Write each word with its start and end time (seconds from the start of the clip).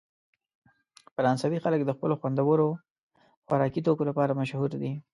فرانسوي 1.15 1.59
خلک 1.65 1.81
د 1.85 1.89
خپلو 1.97 2.19
خوندورو 2.21 2.67
خوراکي 3.45 3.81
توکو 3.85 4.03
لپاره 4.09 4.37
مشهوره 4.41 4.77
دي. 4.81 4.91